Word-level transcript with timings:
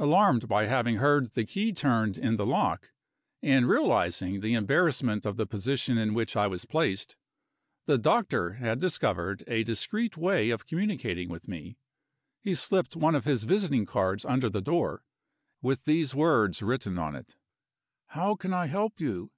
Alarmed 0.00 0.48
by 0.48 0.66
having 0.66 0.96
heard 0.96 1.30
the 1.34 1.44
key 1.44 1.72
turned 1.72 2.18
in 2.18 2.34
the 2.34 2.44
lock, 2.44 2.90
and 3.44 3.68
realizing 3.68 4.40
the 4.40 4.54
embarrassment 4.54 5.24
of 5.24 5.36
the 5.36 5.46
position 5.46 5.96
in 5.96 6.14
which 6.14 6.34
I 6.34 6.48
was 6.48 6.64
placed, 6.64 7.14
the 7.84 7.96
doctor 7.96 8.54
had 8.54 8.80
discovered 8.80 9.44
a 9.46 9.62
discreet 9.62 10.16
way 10.16 10.50
of 10.50 10.66
communicating 10.66 11.28
with 11.28 11.46
me. 11.46 11.78
He 12.40 12.56
slipped 12.56 12.96
one 12.96 13.14
of 13.14 13.24
his 13.24 13.44
visiting 13.44 13.86
cards 13.86 14.24
under 14.24 14.50
the 14.50 14.60
door, 14.60 15.04
with 15.62 15.84
these 15.84 16.12
words 16.12 16.60
written 16.60 16.98
on 16.98 17.14
it: 17.14 17.36
"How 18.06 18.34
can 18.34 18.52
I 18.52 18.66
help 18.66 18.98
you?" 18.98 19.30